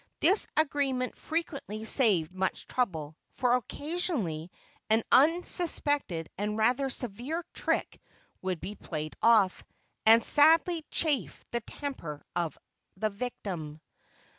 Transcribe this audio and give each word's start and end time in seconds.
This 0.19 0.47
agreement 0.57 1.15
frequently 1.15 1.85
saved 1.85 2.33
much 2.33 2.65
trouble; 2.65 3.15
for 3.33 3.53
occasionally 3.53 4.49
an 4.89 5.03
unexpected 5.11 6.27
and 6.39 6.57
rather 6.57 6.89
severe 6.89 7.45
trick 7.53 8.01
would 8.41 8.59
be 8.59 8.73
played 8.73 9.15
off, 9.21 9.63
and 10.07 10.23
sadly 10.23 10.83
chafe 10.89 11.45
the 11.51 11.61
temper 11.61 12.23
of 12.35 12.57
the 12.97 13.11
victim. 13.11 13.79